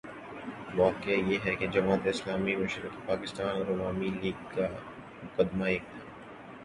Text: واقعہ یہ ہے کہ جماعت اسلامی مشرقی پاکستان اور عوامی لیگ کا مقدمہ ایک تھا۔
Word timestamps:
واقعہ 0.75 1.11
یہ 1.11 1.37
ہے 1.45 1.55
کہ 1.55 1.67
جماعت 1.67 2.07
اسلامی 2.07 2.55
مشرقی 2.55 3.01
پاکستان 3.05 3.49
اور 3.49 3.79
عوامی 3.79 4.09
لیگ 4.21 4.43
کا 4.55 4.67
مقدمہ 5.23 5.65
ایک 5.65 5.81
تھا۔ 5.91 5.99